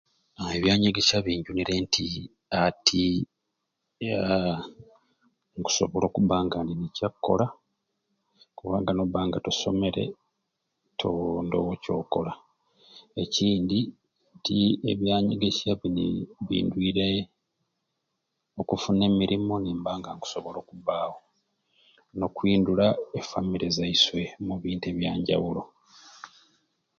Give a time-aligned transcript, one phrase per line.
[0.37, 2.05] Aaa ebyanyegesya binjunire nti
[2.63, 3.03] ati
[4.15, 4.57] aaa
[5.57, 7.45] nkusobola okubanga nina ekya kola
[8.57, 10.03] kubanga nobanga tosomere
[10.99, 11.09] to
[11.45, 12.33] ndowo kyokola,
[13.23, 13.79] ekindi
[14.37, 14.57] nti
[14.91, 16.05] ebyanyegesya bini
[16.47, 17.07] bindwiire
[18.61, 21.15] okufuna emirimu nimbanga nsobola okubawo
[22.17, 22.85] nokwindula
[23.19, 25.61] efamire zaiswe omu bintu ebyanjawulo.